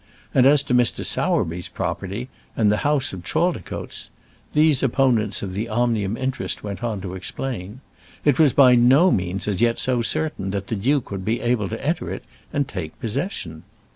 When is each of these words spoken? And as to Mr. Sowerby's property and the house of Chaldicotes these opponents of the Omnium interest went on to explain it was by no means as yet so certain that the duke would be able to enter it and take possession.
And 0.33 0.47
as 0.47 0.63
to 0.63 0.73
Mr. 0.73 1.05
Sowerby's 1.05 1.67
property 1.67 2.27
and 2.57 2.71
the 2.71 2.77
house 2.77 3.13
of 3.13 3.21
Chaldicotes 3.23 4.09
these 4.53 4.81
opponents 4.81 5.43
of 5.43 5.53
the 5.53 5.69
Omnium 5.69 6.17
interest 6.17 6.63
went 6.63 6.83
on 6.83 7.01
to 7.01 7.13
explain 7.13 7.81
it 8.25 8.39
was 8.39 8.51
by 8.51 8.73
no 8.73 9.11
means 9.11 9.47
as 9.47 9.61
yet 9.61 9.77
so 9.77 10.01
certain 10.01 10.49
that 10.49 10.69
the 10.69 10.75
duke 10.75 11.11
would 11.11 11.23
be 11.23 11.39
able 11.41 11.69
to 11.69 11.85
enter 11.85 12.09
it 12.09 12.23
and 12.51 12.67
take 12.67 12.99
possession. 12.99 13.61